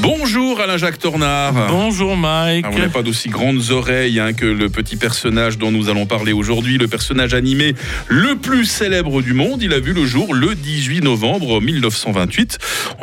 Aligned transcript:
Bonjour 0.00 0.60
Alain-Jacques 0.60 0.98
Tornard. 0.98 1.54
Bonjour 1.68 2.16
Mike. 2.16 2.64
Ah, 2.66 2.70
vous 2.70 2.78
n'avez 2.78 2.90
pas 2.90 3.02
d'aussi 3.02 3.28
grandes 3.28 3.70
oreilles 3.70 4.20
hein, 4.20 4.32
que 4.32 4.44
le 4.44 4.68
petit 4.68 4.96
personnage 4.96 5.58
dont 5.58 5.70
nous 5.70 5.88
allons 5.88 6.06
parler 6.06 6.32
aujourd'hui, 6.32 6.78
le 6.78 6.86
personnage 6.86 7.34
animé 7.34 7.74
le 8.08 8.36
plus 8.36 8.66
célèbre 8.66 9.22
du 9.22 9.32
monde. 9.32 9.62
Il 9.62 9.72
a 9.72 9.80
vu 9.80 9.92
le 9.92 10.04
jour 10.04 10.34
le 10.34 10.54
18 10.54 11.02
novembre 11.02 11.60
1928. 11.60 12.58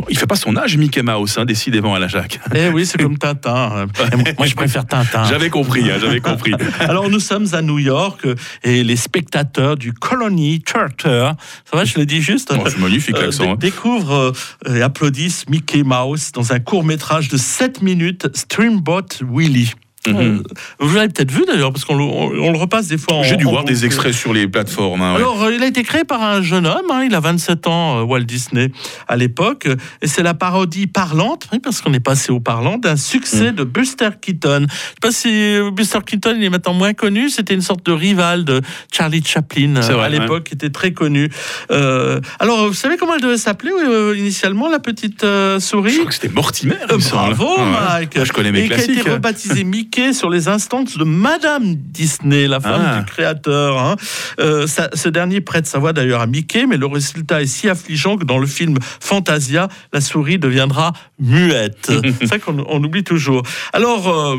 Il 0.09 0.17
fait 0.17 0.27
pas 0.27 0.35
son 0.35 0.55
âge, 0.55 0.77
Mickey 0.77 1.01
Mouse, 1.01 1.37
hein, 1.37 1.45
décidément 1.45 1.95
Alain-Jacques. 1.95 2.39
Eh 2.53 2.69
oui, 2.69 2.85
c'est 2.85 3.01
comme 3.01 3.17
Tintin. 3.17 3.87
Moi, 4.37 4.47
je 4.47 4.55
préfère 4.55 4.85
Tintin. 4.85 5.23
J'avais 5.25 5.49
compris, 5.49 5.89
hein, 5.89 5.97
j'avais 5.99 6.19
compris. 6.19 6.53
Alors, 6.79 7.09
nous 7.09 7.19
sommes 7.19 7.47
à 7.53 7.61
New 7.61 7.79
York 7.79 8.27
et 8.63 8.83
les 8.83 8.95
spectateurs 8.95 9.77
du 9.77 9.93
Colony 9.93 10.61
Charter, 10.65 11.31
ça 11.69 11.77
va, 11.77 11.85
je 11.85 11.97
le 11.97 12.05
dis 12.05 12.21
juste, 12.21 12.53
oh, 12.55 12.63
c'est 12.65 12.79
magnifique 12.79 13.15
euh, 13.17 13.25
l'accent. 13.25 13.55
découvrent 13.55 14.33
euh, 14.67 14.75
et 14.75 14.81
applaudissent 14.81 15.47
Mickey 15.49 15.83
Mouse 15.83 16.31
dans 16.31 16.53
un 16.53 16.59
court 16.83 16.87
métrage 16.87 17.29
de 17.29 17.37
7 17.37 17.81
minutes, 17.81 18.27
Streamboat 18.35 19.21
Willie. 19.21 19.73
Mhm. 20.07 20.15
Euh, 20.19 20.43
Vous 20.79 20.95
l'avez 20.95 21.07
peut-être 21.09 21.31
vu 21.31 21.43
d'ailleurs, 21.47 21.71
parce 21.71 21.85
qu'on 21.85 21.95
le, 21.95 22.57
repasse 22.57 22.87
des 22.87 22.97
fois. 22.97 23.21
J'ai 23.23 23.35
dû 23.37 23.45
en 23.45 23.51
voir 23.51 23.63
des 23.63 23.85
extraits 23.85 24.13
sur 24.13 24.33
les 24.33 24.47
plateformes. 24.47 25.01
hein, 25.01 25.11
ouais. 25.13 25.17
Alors, 25.19 25.43
euh, 25.43 25.53
il 25.53 25.63
a 25.63 25.67
été 25.67 25.83
créé 25.83 26.03
par 26.03 26.21
un 26.21 26.41
jeune 26.41 26.65
homme, 26.67 26.85
hein, 26.91 27.03
il 27.05 27.15
a 27.15 27.19
27 27.19 27.67
ans, 27.67 27.99
euh, 27.99 28.03
Walt 28.03 28.21
Disney, 28.23 28.71
à 29.07 29.15
l'époque, 29.15 29.67
et 30.01 30.07
c'est 30.07 30.23
la 30.23 30.33
parodie 30.33 30.87
parlante, 30.87 31.47
oui, 31.53 31.59
parce 31.59 31.81
qu'on 31.81 31.93
est 31.93 31.99
passé 31.99 32.31
au 32.31 32.39
parlant, 32.39 32.77
d'un 32.77 32.97
succès 32.97 33.51
Mm. 33.51 33.55
de 33.55 33.63
Buster 33.63 34.09
Keaton. 34.21 34.65
Je 34.69 34.73
sais 34.75 34.93
pas 35.01 35.11
si 35.11 35.71
Buster 35.71 35.99
Keaton, 36.05 36.35
il 36.37 36.43
est 36.43 36.49
maintenant 36.49 36.73
moins 36.73 36.93
connu, 36.93 37.29
c'était 37.29 37.53
une 37.53 37.61
sorte 37.61 37.85
de 37.85 37.91
rival 37.91 38.43
de 38.45 38.61
Charlie 38.91 39.23
Chaplin 39.23 39.75
euh, 39.77 39.81
vrai, 39.81 40.05
à 40.05 40.09
l'époque, 40.09 40.43
qui 40.45 40.53
était 40.55 40.69
très 40.69 40.91
connu. 40.93 41.29
Euh, 41.71 42.19
alors, 42.39 42.67
vous 42.67 42.73
savez 42.73 42.97
comment 42.97 43.15
elle 43.15 43.21
devait 43.21 43.37
s'appeler 43.37 43.71
initialement, 44.17 44.69
la 44.69 44.79
petite 44.79 45.23
euh, 45.23 45.59
Je 45.59 45.65
souris 45.65 45.93
crois 45.93 46.05
que 46.07 46.13
c'était 46.13 46.29
Mortimer. 46.29 46.75
il 46.89 46.95
me. 46.95 47.09
Bravo, 47.09 47.43
Ouais. 47.57 47.65
Mike. 47.65 48.15
Moi, 48.15 48.25
je 48.25 48.31
connais 48.33 48.51
mes 48.51 48.61
Et 48.61 48.67
qui 48.67 48.73
a 48.73 48.75
classiques. 48.77 48.97
été 48.99 49.09
rebaptisé 49.11 49.63
Mickey 49.63 49.92
sur 49.93 50.29
les 50.31 50.47
instances 50.47 50.97
de 50.97 51.03
Madame 51.03 51.75
Disney, 51.75 52.47
la 52.47 52.59
femme 52.59 52.81
Ah. 52.83 52.99
du 52.99 53.05
créateur. 53.05 53.77
hein. 53.77 53.95
Euh, 54.39 54.65
ça- 54.65 54.89
ce 54.93 55.07
dernier 55.07 55.39
prête 55.39 55.67
sa 55.67 55.77
voix 55.77 55.93
d'ailleurs 55.93 56.21
à 56.21 56.25
Mickey, 56.25 56.65
mais 56.65 56.77
le 56.77 56.87
résultat 56.87 57.43
est 57.43 57.45
si 57.47 57.69
affligeant 57.69 58.17
que 58.17 58.23
dans 58.25 58.39
le 58.39 58.47
film 58.47 58.77
Fantasia, 58.99 59.67
la 59.93 60.01
souris 60.01 60.39
deviendra 60.39 60.93
muette. 61.19 61.91
C'est 62.19 62.25
ça 62.27 62.39
qu'on 62.39 62.65
on 62.67 62.83
oublie 62.83 63.03
toujours. 63.03 63.43
Alors, 63.71 64.09
euh, 64.09 64.35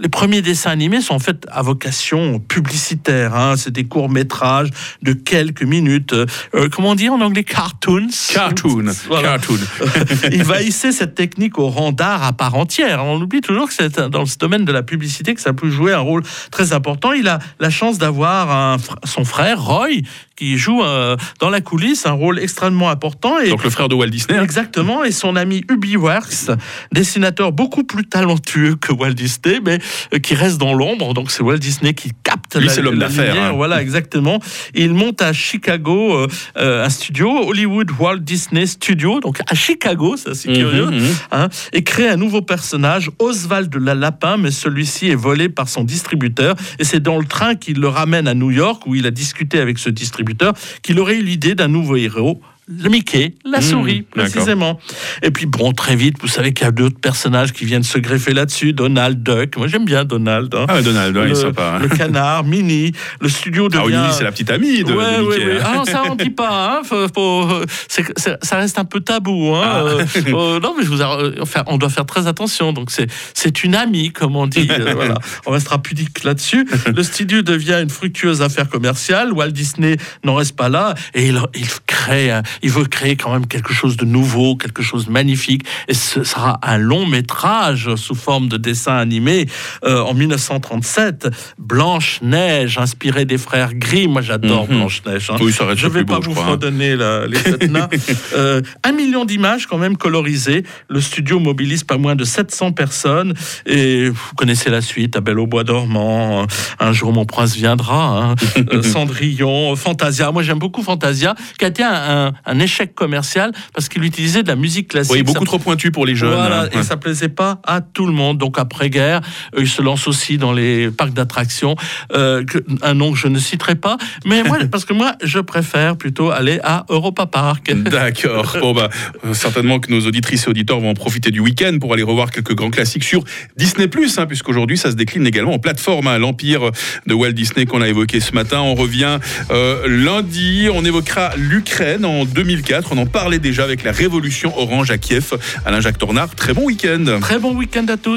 les 0.00 0.08
premiers 0.08 0.42
dessins 0.42 0.70
animés 0.70 1.00
sont 1.00 1.14
en 1.14 1.18
fait 1.20 1.46
à 1.50 1.62
vocation 1.62 2.40
publicitaire. 2.40 3.36
hein. 3.36 3.54
C'est 3.56 3.70
des 3.72 3.84
courts 3.84 4.10
métrages 4.10 4.70
de 5.02 5.12
quelques 5.12 5.62
minutes. 5.62 6.12
Euh, 6.12 6.26
comment 6.72 6.90
on 6.90 6.94
dit 6.96 7.08
en 7.08 7.20
anglais? 7.20 7.44
Cartoons. 7.44 8.08
Cartoon. 8.34 8.86
Voilà. 9.08 9.38
Cartoon. 9.38 9.58
il 10.32 10.42
va 10.42 10.60
hisser 10.62 10.90
cette 10.90 11.14
technique 11.14 11.56
au 11.58 11.68
rang 11.68 11.92
d'art 11.92 12.24
à 12.24 12.32
part 12.32 12.56
entière. 12.56 13.04
On 13.04 13.20
oublie 13.20 13.40
toujours 13.40 13.68
que 13.68 13.74
c'est 13.74 14.00
dans 14.00 14.26
ce 14.26 14.36
domaine 14.38 14.64
de 14.64 14.72
la 14.72 14.82
publicité 14.88 15.34
que 15.34 15.40
ça 15.40 15.52
peut 15.52 15.70
jouer 15.70 15.92
un 15.92 15.98
rôle 16.00 16.22
très 16.50 16.72
important. 16.72 17.12
Il 17.12 17.28
a 17.28 17.38
la 17.60 17.70
chance 17.70 17.98
d'avoir 17.98 18.78
son 19.04 19.24
frère, 19.24 19.62
Roy, 19.62 19.88
qui 20.36 20.56
joue 20.56 20.82
euh, 20.82 21.16
dans 21.40 21.50
la 21.50 21.60
coulisse 21.60 22.06
un 22.06 22.12
rôle 22.12 22.38
extrêmement 22.38 22.90
important. 22.90 23.38
Et 23.40 23.50
Donc 23.50 23.64
le 23.64 23.70
frère 23.70 23.88
de 23.88 23.94
Walt 23.94 24.06
Disney. 24.08 24.38
hein. 24.38 24.42
Exactement, 24.44 25.04
et 25.04 25.10
son 25.12 25.34
ami 25.36 25.64
Ubi 25.68 25.96
Works, 25.96 26.50
dessinateur 26.92 27.52
beaucoup 27.52 27.84
plus 27.84 28.04
talentueux 28.04 28.76
que 28.76 28.92
Walt 28.92 29.14
Disney, 29.14 29.60
mais 29.64 29.78
euh, 30.14 30.18
qui 30.18 30.34
reste 30.34 30.58
dans 30.58 30.74
l'ombre. 30.74 31.12
Donc 31.14 31.30
c'est 31.30 31.42
Walt 31.42 31.58
Disney 31.58 31.92
qui 31.94 32.10
capte 32.22 32.56
Lui, 32.56 32.70
c'est 32.70 32.82
l'homme 32.82 32.98
d'affaires, 32.98 33.34
hein. 33.40 33.52
Voilà, 33.52 33.82
exactement. 33.86 34.40
Et 34.74 34.84
il 34.84 34.94
monte 34.94 35.22
à 35.22 35.32
Chicago 35.32 36.26
euh, 36.56 36.84
un 36.84 36.88
studio, 36.88 37.28
Hollywood 37.48 37.90
Walt 37.98 38.18
Disney 38.18 38.66
Studio, 38.66 39.20
donc 39.20 39.40
à 39.50 39.54
Chicago, 39.54 40.16
ça 40.16 40.34
c'est 40.34 40.52
curieux, 40.52 40.86
Mhm, 40.86 40.94
mhm. 41.00 41.14
hein, 41.32 41.48
et 41.72 41.82
crée 41.82 42.08
un 42.08 42.16
nouveau 42.16 42.42
personnage, 42.42 43.10
Oswald 43.18 43.74
la 43.76 43.94
Lapin, 43.94 44.36
mais 44.36 44.50
celui-ci 44.78 45.08
est 45.08 45.16
volé 45.16 45.48
par 45.48 45.68
son 45.68 45.82
distributeur. 45.82 46.54
Et 46.78 46.84
c'est 46.84 47.00
dans 47.00 47.18
le 47.18 47.24
train 47.24 47.56
qu'il 47.56 47.80
le 47.80 47.88
ramène 47.88 48.28
à 48.28 48.34
New 48.34 48.50
York, 48.50 48.86
où 48.86 48.94
il 48.94 49.06
a 49.06 49.10
discuté 49.10 49.58
avec 49.58 49.78
ce 49.78 49.90
distributeur, 49.90 50.54
qu'il 50.82 51.00
aurait 51.00 51.16
eu 51.16 51.22
l'idée 51.22 51.56
d'un 51.56 51.68
nouveau 51.68 51.96
héros. 51.96 52.40
Le 52.68 52.90
Mickey, 52.90 53.34
la 53.46 53.58
Mmh, 53.58 53.62
souris, 53.62 54.02
précisément. 54.02 54.78
Et 55.22 55.30
puis, 55.30 55.46
bon, 55.46 55.72
très 55.72 55.96
vite, 55.96 56.16
vous 56.20 56.28
savez 56.28 56.52
qu'il 56.52 56.64
y 56.66 56.68
a 56.68 56.70
d'autres 56.70 56.98
personnages 57.00 57.52
qui 57.52 57.64
viennent 57.64 57.82
se 57.82 57.98
greffer 57.98 58.34
là-dessus. 58.34 58.72
Donald 58.74 59.22
Duck. 59.22 59.56
Moi, 59.56 59.68
j'aime 59.68 59.86
bien 59.86 60.04
Donald. 60.04 60.54
hein. 60.54 60.66
Ah, 60.68 60.74
ouais, 60.76 60.82
Donald, 60.82 61.16
ouais, 61.16 61.22
il 61.22 61.26
est 61.26 61.28
le, 61.30 61.34
sympa. 61.34 61.74
hein. 61.76 61.78
le 61.80 61.88
canard, 61.88 62.44
Minnie. 62.44 62.92
Le 63.20 63.28
studio 63.30 63.68
devient. 63.68 63.94
Ah 63.96 64.06
oui, 64.10 64.14
c'est 64.16 64.24
la 64.24 64.32
petite 64.32 64.50
amie 64.50 64.84
de, 64.84 64.92
Ouais, 64.92 65.16
de 65.18 65.22
Mickey. 65.22 65.46
ouais. 65.46 65.58
hein. 65.60 65.64
Ah 65.64 65.74
non, 65.76 65.84
ça 65.86 66.02
on 66.10 66.14
dit 66.14 66.30
pas. 66.30 66.76
Hein. 66.78 66.82
Faut- 66.84 67.06
faut- 67.14 67.62
c'est- 67.88 68.04
ça 68.42 68.56
reste 68.56 68.78
un 68.78 68.84
peu 68.84 69.00
tabou. 69.00 69.54
Hein. 69.54 69.62
Ah. 69.64 69.78
Euh, 69.84 70.04
euh, 70.28 70.60
non, 70.60 70.74
mais 70.76 70.84
je 70.84 70.88
vous 70.90 71.00
ar- 71.00 71.18
euh, 71.20 71.34
enfin, 71.40 71.62
on 71.68 71.78
doit 71.78 71.88
faire 71.88 72.04
très 72.06 72.26
attention. 72.26 72.72
Donc 72.74 72.90
c'est 72.90 73.06
c'est 73.34 73.64
une 73.64 73.74
amie, 73.74 74.10
comme 74.12 74.36
on 74.36 74.46
dit. 74.46 74.68
Euh, 74.70 74.92
voilà. 74.94 75.14
On 75.46 75.52
restera 75.52 75.80
pudique 75.82 76.22
là-dessus. 76.24 76.66
Le 76.94 77.02
studio 77.02 77.40
devient 77.42 77.78
une 77.82 77.88
fructueuse 77.90 78.42
affaire 78.42 78.68
commerciale. 78.68 79.32
Walt 79.32 79.50
Disney 79.52 79.96
n'en 80.24 80.34
reste 80.34 80.54
pas 80.56 80.68
là 80.68 80.94
et 81.14 81.28
il, 81.28 81.40
il 81.54 81.66
crée, 82.02 82.30
un- 82.30 82.42
il 82.62 82.70
veut 82.70 82.84
créer 82.84 83.16
quand 83.16 83.32
même 83.32 83.46
quelque 83.46 83.72
chose 83.72 83.96
de 83.96 84.04
nouveau, 84.04 84.56
quelque 84.56 84.82
chose 84.82 85.06
de 85.06 85.10
magnifique. 85.12 85.62
Et 85.88 85.94
ce 85.94 86.22
sera 86.24 86.58
un 86.62 86.78
long 86.78 87.06
métrage 87.06 87.94
sous 87.96 88.14
forme 88.14 88.48
de 88.48 88.56
dessin 88.56 88.96
animé 88.96 89.46
euh, 89.84 90.00
en 90.02 90.14
1937. 90.14 91.28
Blanche 91.58 92.20
Neige, 92.22 92.78
inspiré 92.78 93.24
des 93.24 93.38
frères 93.38 93.74
Grimm. 93.74 94.12
Moi, 94.12 94.22
j'adore 94.22 94.68
Mhm. 94.68 94.76
Blanche 94.78 95.02
Neige. 95.06 95.30
Oui, 95.40 95.52
ça 95.52 95.64
reste 95.66 95.80
Je 95.80 95.86
le 95.86 95.92
vais 95.92 96.04
pas 96.04 96.20
beau, 96.20 96.30
vous 96.32 96.40
hein. 96.40 96.52
redonner 96.52 96.96
les 96.96 97.68
nains. 97.68 97.88
Euh, 98.36 98.60
un 98.84 98.92
million 98.92 99.24
d'images 99.24 99.66
quand 99.66 99.78
même 99.78 99.96
colorisées. 99.96 100.62
Le 100.88 101.00
studio 101.00 101.38
mobilise 101.40 101.84
pas 101.84 101.96
moins 101.98 102.14
de 102.16 102.24
700 102.24 102.72
personnes. 102.72 103.34
Et 103.66 104.08
vous 104.10 104.34
connaissez 104.36 104.70
la 104.70 104.80
suite. 104.80 105.16
À 105.16 105.20
Belle 105.20 105.38
au 105.38 105.46
bois 105.46 105.64
dormant. 105.64 106.42
euh, 106.42 106.46
Un 106.78 106.92
jour 106.92 107.12
mon 107.12 107.24
prince 107.24 107.54
viendra. 107.56 108.18
hein, 108.18 108.34
euh, 108.72 108.82
Cendrillon, 108.82 109.74
Fantasia. 109.76 110.30
Moi 110.32 110.42
j'aime 110.42 110.58
beaucoup 110.58 110.82
Fantasia, 110.82 111.34
qui 111.58 111.64
a 111.64 111.68
été 111.68 111.82
un, 111.88 112.58
échec 112.58 112.94
commercial 112.94 113.52
parce 113.72 113.88
qu'il 113.88 114.02
utilisait 114.04 114.42
de 114.42 114.48
la 114.48 114.56
musique 114.56 114.88
classique. 114.88 115.12
Oui, 115.12 115.18
Ça 115.18 115.32
beaucoup 115.32 115.44
trop 115.44 115.58
pointu 115.58 115.90
pour 115.90 116.06
les 116.06 116.16
jeunes. 116.16 116.34
voilà, 116.34 116.62
hein. 116.62 116.68
et 116.72 116.82
ça 116.82 116.96
plaisait 116.96 117.28
pas 117.28 117.60
à 117.64 117.80
tout 117.80 118.06
le 118.06 118.12
monde. 118.12 118.38
Donc 118.38 118.58
après-guerre, 118.58 119.20
euh, 119.56 119.60
il 119.60 119.68
se 119.68 119.82
lance 119.82 120.08
aussi 120.08 120.38
dans 120.38 120.52
les 120.52 120.90
parcs 120.90 121.12
d'attractions, 121.12 121.76
euh, 122.12 122.44
un 122.82 122.94
nom 122.94 123.12
que 123.12 123.18
je 123.18 123.28
ne 123.28 123.38
citerai 123.38 123.76
pas. 123.76 123.96
Mais 124.24 124.42
moi, 124.42 124.58
parce 124.70 124.84
que 124.84 124.92
moi, 124.92 125.12
je 125.22 125.38
préfère 125.38 125.96
plutôt 125.96 126.30
aller 126.30 126.58
à 126.62 126.84
Europa 126.88 127.26
Park. 127.26 127.72
D'accord. 127.74 128.56
Bon 128.60 128.72
bah 128.72 128.88
euh, 129.24 129.34
certainement 129.34 129.78
que 129.78 129.90
nos 129.90 130.00
auditrices 130.00 130.46
et 130.46 130.50
auditeurs 130.50 130.80
vont 130.80 130.90
en 130.90 130.94
profiter 130.94 131.30
du 131.30 131.40
week-end 131.40 131.76
pour 131.80 131.92
aller 131.92 132.02
revoir 132.02 132.30
quelques 132.30 132.54
grands 132.54 132.70
classiques 132.70 133.04
sur 133.04 133.24
Disney 133.56 133.88
hein, 134.16 134.26
puisqu'aujourd'hui 134.26 134.76
ça 134.78 134.90
se 134.90 134.96
décline 134.96 135.26
également 135.26 135.54
en 135.54 135.58
plateforme. 135.58 136.06
hein. 136.06 136.18
L'empire 136.18 136.70
de 137.06 137.14
Walt 137.14 137.32
Disney 137.32 137.66
qu'on 137.66 137.82
a 137.82 137.88
évoqué 137.88 138.20
ce 138.20 138.32
matin. 138.32 138.60
On 138.60 138.74
revient 138.74 139.18
euh, 139.50 139.86
lundi. 139.86 140.68
On 140.72 140.84
évoquera 140.84 141.32
en 141.80 142.24
2004. 142.24 142.92
On 142.92 142.98
en 142.98 143.06
parlait 143.06 143.38
déjà 143.38 143.62
avec 143.64 143.84
la 143.84 143.92
révolution 143.92 144.52
orange 144.58 144.90
à 144.90 144.98
Kiev. 144.98 145.34
Alain 145.64 145.80
Jacques 145.80 145.98
Tornard. 145.98 146.34
Très 146.34 146.52
bon 146.52 146.64
week-end. 146.64 147.18
Très 147.20 147.38
bon 147.38 147.54
week-end 147.54 147.86
à 147.88 147.96
tous. 147.96 148.16